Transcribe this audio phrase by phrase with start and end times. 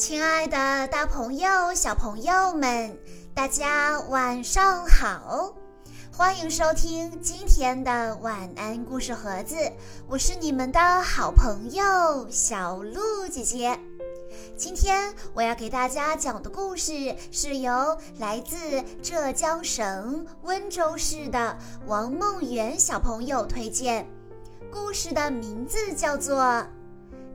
[0.00, 2.98] 亲爱的，大朋友、小朋友们，
[3.34, 5.54] 大家晚上好！
[6.10, 9.56] 欢迎收听今天的晚安故事盒子，
[10.08, 13.78] 我是你们的好朋友小鹿姐姐。
[14.56, 24.06] 今天我要给大家讲的故事是由来自浙江省温州市的王梦圆小朋友推荐，
[24.72, 26.36] 故事的名字叫做《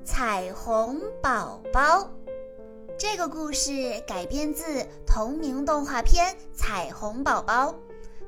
[0.03, 1.99] 彩虹宝宝》。
[2.97, 4.63] 这个故事改编自
[5.05, 7.71] 同名动画片《彩虹宝宝》，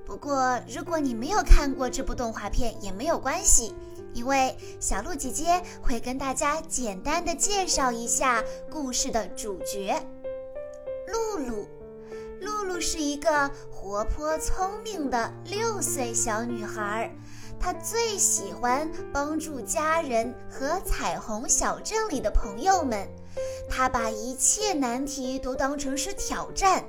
[0.06, 3.74] 不过如果你没有看过这部动画片也没有关系，
[4.14, 9.96] 因为小鹿姐姐会跟大家简单的介绍一下故事的主角——
[11.08, 11.66] 露露。
[12.42, 17.10] 露露是一个活泼聪明的六岁小女孩，
[17.58, 23.08] 她最喜欢帮助家人和彩虹小镇里的朋友们。
[23.70, 26.84] 他把一切难题都当成是挑战，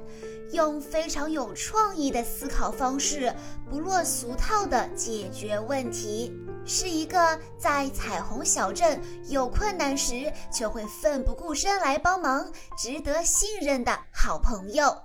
[0.52, 3.34] 用非常有创意的思考方式，
[3.68, 6.32] 不落俗套的解决问题，
[6.64, 14.96] 是一个在彩虹小镇有困难时却会奋不顾身来帮忙、值得信任的好朋友。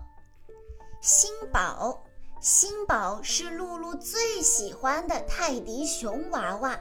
[1.01, 2.01] 星宝，
[2.39, 6.79] 星宝是露露最喜欢的泰迪熊娃娃，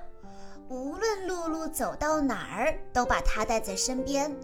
[0.73, 4.35] 无论露露走到哪儿，都把它带在身边。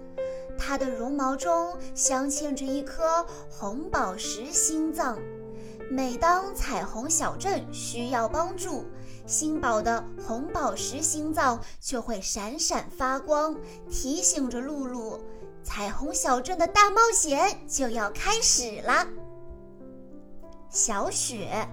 [0.59, 5.19] 它的绒毛中镶嵌着一颗红宝石心脏，
[5.91, 8.85] 每当彩虹小镇需要帮助，
[9.27, 13.57] 星宝的红宝石心脏就会闪闪发光，
[13.89, 15.19] 提醒着露露，
[15.63, 19.07] 彩虹小镇的大冒险就要开始了。
[20.69, 21.67] 小雪，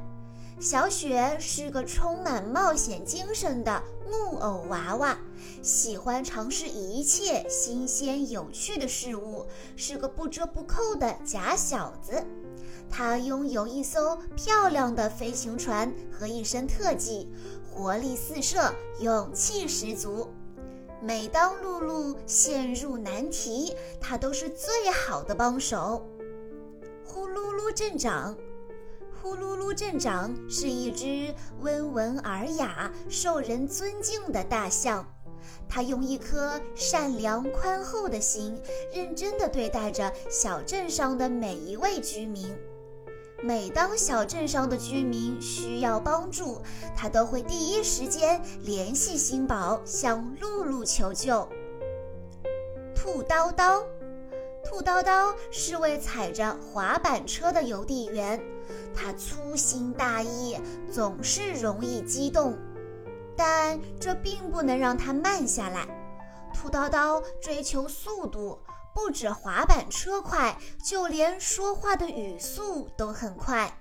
[0.61, 3.83] 小雪是个充满冒险精神的。
[4.09, 5.17] 木偶娃娃
[5.61, 12.23] 喜欢尝试一切新鲜有趣的事物，是个不折不扣的假小子。
[12.89, 17.27] 他拥有一艘漂亮的飞行船和一身特技，
[17.67, 20.27] 活力四射，勇气十足。
[21.01, 26.07] 每当露露陷入难题，他都是最好的帮手。
[27.03, 28.35] 呼噜噜镇长。
[29.25, 35.03] 呼噜噜镇长是一只温文尔雅、受人尊敬的大象，
[35.67, 38.61] 他用一颗善良宽厚的心，
[38.93, 42.55] 认真地对待着小镇上的每一位居民。
[43.41, 46.61] 每当小镇上的居民需要帮助，
[46.95, 51.49] 他都会第一时间联系星宝，向露露求救。
[52.93, 53.83] 兔叨叨，
[54.63, 58.39] 兔叨叨是位踩着滑板车的邮递员。
[58.95, 60.57] 他粗心大意，
[60.91, 62.57] 总是容易激动，
[63.35, 65.85] 但这并不能让他慢下来。
[66.53, 68.57] 兔叨叨追求速度，
[68.93, 73.71] 不止滑板车快，就连说话的语速都很快。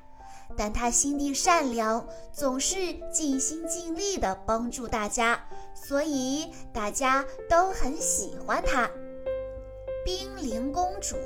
[0.57, 2.77] 但他心地善良，总是
[3.11, 5.41] 尽心尽力地帮助大家，
[5.75, 8.91] 所以大家都很喜欢他。
[10.05, 11.17] 冰凌公主。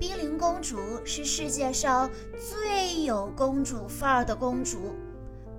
[0.00, 4.94] 冰凌公主是世界上最有公主范儿的公主。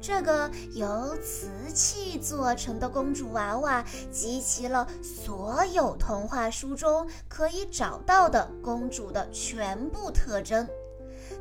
[0.01, 10.67] 这个由瓷器做成的公主娃娃，集齐了所有童话书中可以找到的公主的全部特征。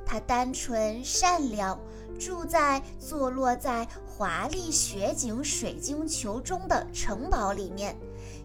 [0.04, 1.80] 她单纯善良，
[2.18, 7.96] 住在坐落在华丽雪景水晶球中的城堡里面，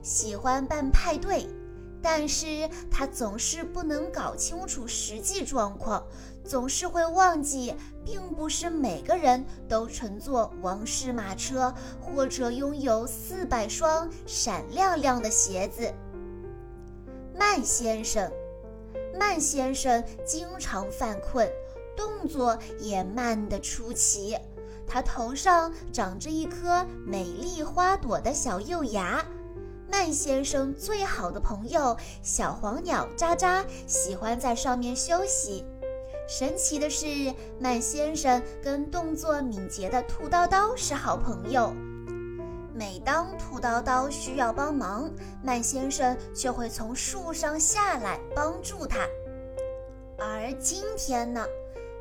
[0.02, 1.46] 喜欢办派对。
[2.08, 6.06] 但是他总是不能搞清楚实际状况，
[6.46, 7.74] 总是会忘记，
[8.06, 15.92] 并不是每个人都乘坐王室马车，或者拥有四百双闪亮亮的鞋子。
[17.36, 18.32] 曼先生，
[19.20, 21.50] 曼先生经常犯困，
[21.98, 24.38] 动作也慢得出奇。
[24.86, 29.26] 他头上长着一颗美丽花朵的小幼芽。
[29.90, 35.64] 慢先生最好的朋友小黄鸟渣渣喜欢在上面休息。
[36.28, 37.06] 神奇的是，
[37.60, 41.72] 慢先生跟动作敏捷的兔叨叨是好朋友。
[42.74, 45.10] 每当兔叨叨需要帮忙，
[45.44, 49.08] 慢先生就会从树上下来帮助他。
[50.18, 51.46] 而今天呢，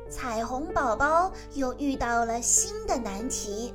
[0.09, 3.73] 彩虹宝宝又遇到了新的难题。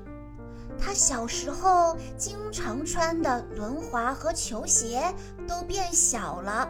[0.80, 5.14] 他小时候经常穿的轮滑和球鞋
[5.46, 6.68] 都变小了，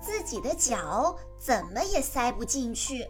[0.00, 3.06] 自己的脚怎么也塞不进去。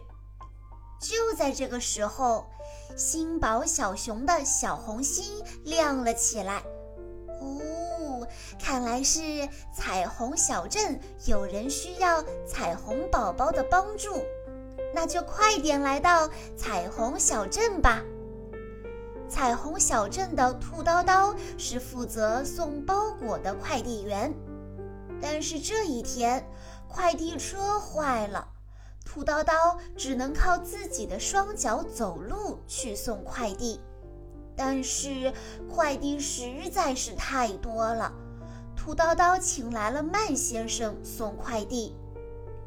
[0.99, 2.45] 就在这个时候，
[2.95, 6.61] 星宝小熊的小红心亮了起来。
[7.39, 8.27] 哦，
[8.59, 14.23] 看来是彩虹小镇有人需要彩虹宝宝的帮助，
[14.93, 18.03] 那就快点来到彩虹小镇吧。
[19.31, 24.33] 彩虹小镇的兔叨叨是负责送包裹的快递员，
[25.21, 26.45] 但是这一天
[26.89, 28.45] 快递车坏了，
[29.05, 33.79] 兔叨叨只能靠自己的双脚走路去送快递。
[34.53, 35.33] 但是
[35.73, 38.11] 快递实在是太多了，
[38.75, 41.95] 兔叨叨请来了慢先生送快递，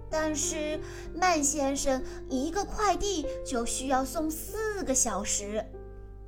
[0.08, 0.80] 但是
[1.14, 5.62] 慢先生一个快递就需要送四个小时。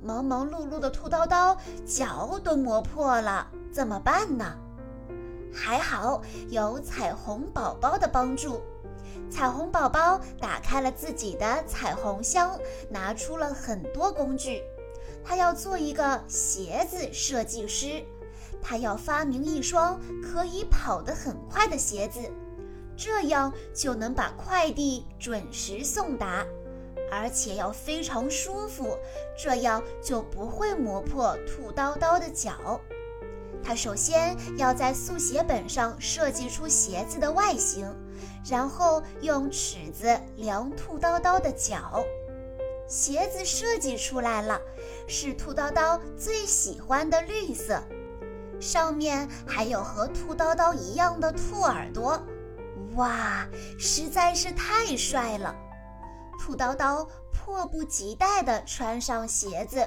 [0.01, 4.55] 忙忙碌碌的兔叨叨脚都磨破了，怎么办呢？
[5.53, 8.61] 还好有彩虹宝宝的帮助，
[9.29, 12.59] 彩虹宝宝打开了自己的彩虹箱，
[12.89, 14.61] 拿出了很多工具。
[15.23, 18.05] 他要做一个鞋子设计师，
[18.61, 22.19] 他要发明一双可以跑得很快的鞋子，
[22.95, 26.45] 这样就能把快递准时送达。
[27.11, 28.97] 而且要非常舒服，
[29.37, 32.79] 这样就不会磨破兔叨叨的脚。
[33.63, 37.93] 他首先要在速写本上设计出鞋子的外形，
[38.49, 42.03] 然后用尺子量兔叨叨的脚。
[42.87, 44.61] 鞋子设计出来了，
[45.07, 47.83] 是兔叨叨最喜欢的绿色，
[48.61, 52.17] 上面还有和兔叨叨一样的兔耳朵。
[52.95, 53.45] 哇，
[53.77, 55.53] 实在是太帅了！
[56.47, 59.85] 兔叨叨迫不及待地穿上鞋子，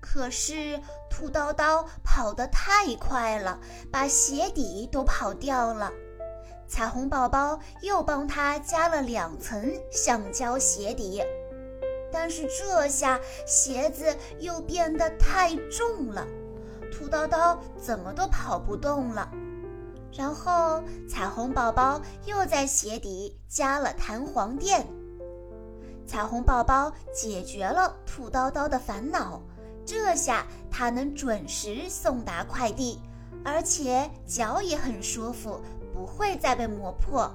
[0.00, 3.56] 可是兔叨叨跑得太快了，
[3.88, 5.92] 把鞋底都跑掉了。
[6.66, 11.22] 彩虹宝宝又帮他加了两层橡胶鞋底，
[12.12, 16.26] 但是这下鞋子又变得太重了，
[16.90, 19.30] 兔叨叨怎么都跑不动了。
[20.12, 24.84] 然后彩虹宝宝又在鞋底加了弹簧垫。
[26.10, 29.40] 彩虹宝宝解决了兔叨叨的烦恼，
[29.86, 32.98] 这下它能准时送达快递，
[33.44, 35.60] 而且脚也很舒服，
[35.94, 37.32] 不会再被磨破。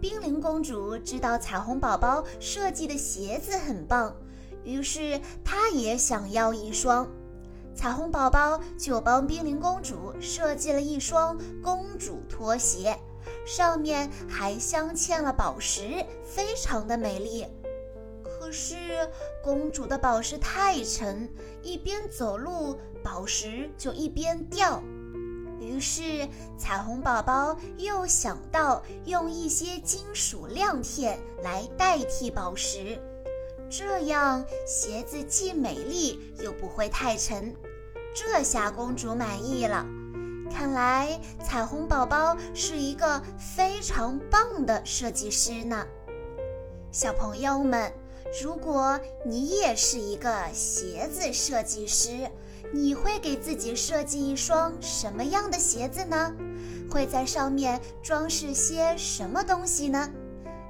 [0.00, 4.16] 冰凌公主知道彩虹宝宝设计的鞋子很棒，
[4.64, 7.06] 于是她也想要一双。
[7.74, 12.98] 彩虹宝宝就帮冰凌公主设计了一双公主拖鞋，
[13.44, 17.46] 上面还镶嵌了宝石，非常的美丽。
[18.52, 18.76] 是
[19.42, 21.28] 公主的宝石太沉，
[21.62, 24.82] 一边走路宝石就一边掉。
[25.58, 26.28] 于是
[26.58, 33.00] 彩虹宝宝又想到用一些金属亮片来代替宝石，
[33.70, 37.54] 这样鞋子既美丽又不会太沉。
[38.12, 39.86] 这下公主满意了，
[40.50, 45.86] 看来彩虹宝宝是一个非常棒的设计师呢。
[46.90, 47.90] 小朋友们。
[48.40, 52.30] 如果你也是一个鞋子设计师，
[52.72, 56.32] 你会给自己设计一双什么样的鞋子呢？
[56.90, 60.08] 会在上面装饰些什么东西呢？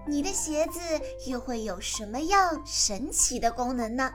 [0.09, 0.81] 你的鞋子
[1.29, 4.11] 又会有什么样神奇的功能呢？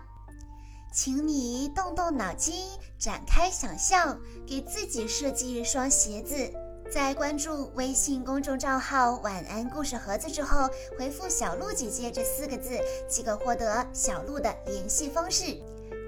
[0.91, 2.53] 请你动动脑筋，
[3.00, 6.51] 展开想象，给自己设计一双鞋子。
[6.89, 12.79] 在关注微信公众账号“晚安故事盒子”之后，回复“小鹿姐姐”这四个字，
[13.10, 15.58] 即可获得小鹿的联系方式。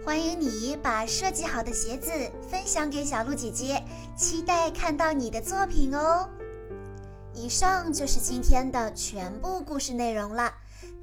[0.06, 2.12] 欢迎你把设计好的鞋子
[2.50, 3.84] 分享给小鹿姐姐，
[4.16, 6.30] 期待看到你的作品哦。
[7.34, 10.54] 以上就是今天的全部故事内容了。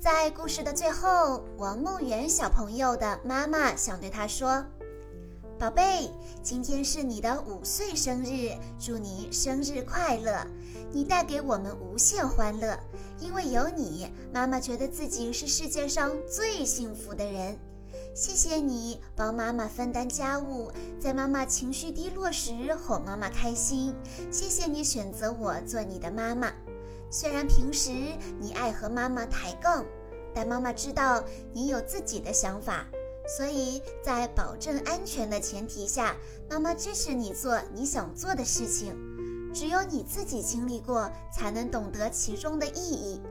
[0.00, 4.64] 在故事的最后，王梦圆小朋友的妈妈想对他说。
[5.58, 6.10] 宝贝，
[6.42, 10.46] 今天是你的五岁生日，祝你生日快乐！
[10.92, 12.78] 你带给我们无限欢乐，
[13.18, 17.58] 因为有你，妈妈觉得自己是世界上最幸福的人。
[18.14, 20.70] 谢谢你帮妈妈分担家务，
[21.00, 23.94] 在妈妈情绪低落时哄妈妈开心。
[24.30, 26.52] 谢谢你选择我做你的妈妈，
[27.10, 27.90] 虽然平时
[28.38, 29.86] 你爱和妈妈抬杠，
[30.34, 32.86] 但妈妈知道你有自己的想法。
[33.26, 36.16] 所以在保证安全的前提下，
[36.48, 38.94] 妈妈支持你做你想做的事情。
[39.52, 43.22] 只有你自己经历过，才能懂得其中的意义。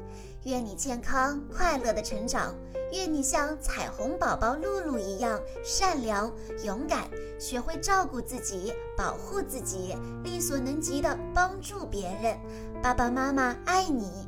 [0.43, 2.55] 愿你健康快乐的成长，
[2.91, 6.31] 愿你像彩虹宝宝露露一样善良
[6.63, 7.09] 勇敢，
[7.39, 12.37] 学会照顾自己，保护自己，力所能及的帮助别人。
[12.81, 14.27] 爸爸妈妈爱你。